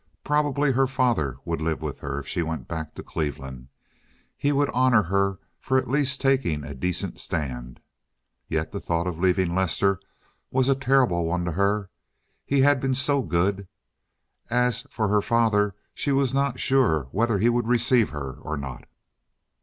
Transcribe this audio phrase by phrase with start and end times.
[0.23, 3.67] Probably her father would live with her if she went back to Cleveland.
[4.35, 7.79] He would honor her for at last taking a decent stand.
[8.47, 9.99] Yet the thought of leaving Lester
[10.49, 13.67] was a terrible one to her—he had been so good.
[14.49, 18.87] As for her father, she was not sure whether he would receive her or not.